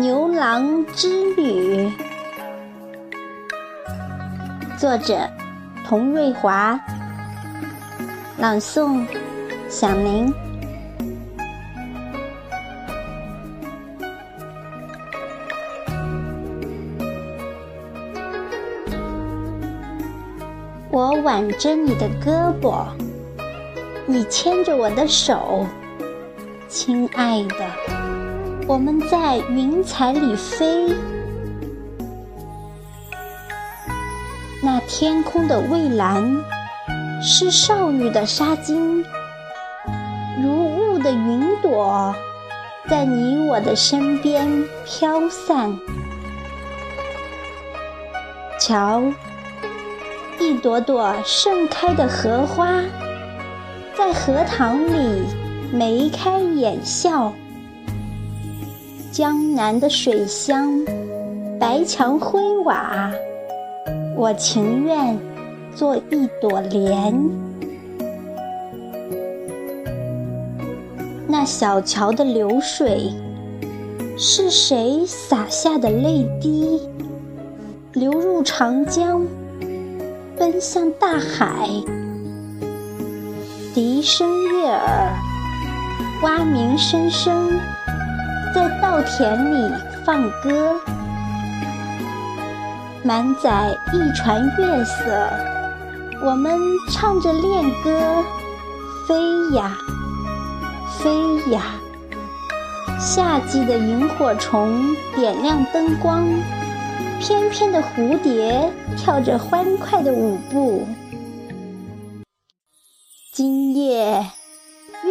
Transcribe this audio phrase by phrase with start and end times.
[0.00, 1.92] 牛郎织女，
[4.78, 5.28] 作者
[5.86, 6.80] 童瑞华，
[8.38, 9.04] 朗诵
[9.68, 10.32] 响铃。
[20.90, 22.86] 我挽着你的胳膊，
[24.06, 25.66] 你牵着我的手，
[26.70, 27.66] 亲爱的。
[28.68, 30.94] 我们在云彩里飞，
[34.62, 36.24] 那天空的蔚蓝
[37.20, 39.04] 是少女的纱巾，
[40.40, 42.14] 如雾的云朵
[42.88, 45.76] 在你我的身边飘散。
[48.60, 49.02] 瞧，
[50.38, 52.80] 一朵朵盛开的荷花
[53.96, 55.24] 在荷塘里
[55.72, 57.32] 眉开眼笑。
[59.12, 60.84] 江南的水乡，
[61.58, 63.10] 白墙灰瓦，
[64.16, 65.16] 我情愿
[65.74, 67.14] 做一朵莲。
[71.26, 73.12] 那小桥的流水，
[74.18, 76.80] 是谁洒下的泪滴？
[77.92, 79.24] 流入长江，
[80.36, 81.68] 奔向大海。
[83.72, 85.12] 笛声悦耳，
[86.22, 87.58] 蛙鸣声声。
[88.54, 89.72] 在稻田里
[90.04, 90.78] 放歌，
[93.02, 95.30] 满载一船月色，
[96.22, 96.58] 我们
[96.90, 98.22] 唱着恋歌，
[99.06, 99.74] 飞呀
[100.98, 101.62] 飞呀。
[102.98, 106.26] 夏季的萤火虫点亮灯光，
[107.18, 110.86] 翩翩的蝴蝶跳着欢快的舞步。
[113.32, 114.26] 今夜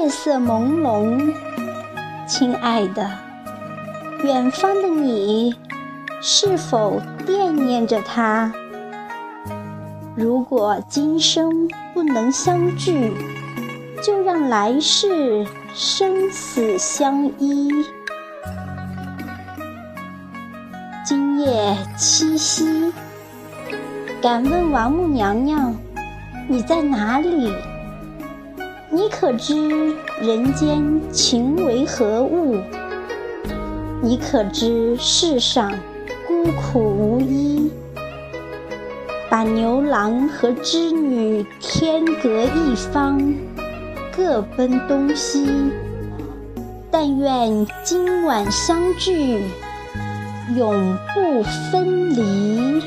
[0.00, 1.34] 月色朦胧。
[2.26, 3.06] 亲爱的，
[4.24, 5.54] 远方的你，
[6.22, 8.50] 是否惦念着他？
[10.16, 13.12] 如果今生不能相聚，
[14.02, 17.70] 就让来世生死相依。
[21.04, 22.90] 今夜七夕，
[24.22, 25.74] 敢问王母娘娘，
[26.48, 27.52] 你在哪里？
[28.92, 32.60] 你可知人间情为何物？
[34.02, 35.72] 你可知世上
[36.26, 37.70] 孤苦无依？
[39.30, 43.32] 把牛郎和织女天隔一方，
[44.16, 45.46] 各奔东西。
[46.90, 49.44] 但愿今晚相聚，
[50.56, 52.82] 永不分离。